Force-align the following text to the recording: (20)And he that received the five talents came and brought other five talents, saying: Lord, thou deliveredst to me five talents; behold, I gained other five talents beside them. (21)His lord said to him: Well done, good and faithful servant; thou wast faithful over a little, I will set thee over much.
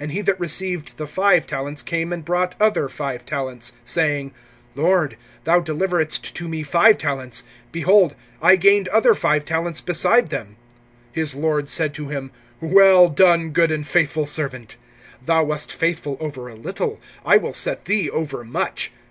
(20)And 0.00 0.10
he 0.12 0.20
that 0.22 0.40
received 0.40 0.96
the 0.96 1.06
five 1.06 1.46
talents 1.46 1.82
came 1.82 2.10
and 2.10 2.24
brought 2.24 2.54
other 2.58 2.88
five 2.88 3.26
talents, 3.26 3.74
saying: 3.84 4.32
Lord, 4.74 5.18
thou 5.44 5.60
deliveredst 5.60 6.32
to 6.32 6.48
me 6.48 6.62
five 6.62 6.96
talents; 6.96 7.42
behold, 7.72 8.14
I 8.40 8.56
gained 8.56 8.88
other 8.88 9.14
five 9.14 9.44
talents 9.44 9.82
beside 9.82 10.30
them. 10.30 10.56
(21)His 11.14 11.36
lord 11.36 11.68
said 11.68 11.92
to 11.92 12.08
him: 12.08 12.30
Well 12.62 13.10
done, 13.10 13.50
good 13.50 13.70
and 13.70 13.86
faithful 13.86 14.24
servant; 14.24 14.76
thou 15.22 15.44
wast 15.44 15.70
faithful 15.70 16.16
over 16.20 16.48
a 16.48 16.54
little, 16.54 16.98
I 17.22 17.36
will 17.36 17.52
set 17.52 17.84
thee 17.84 18.08
over 18.08 18.44
much. 18.44 18.92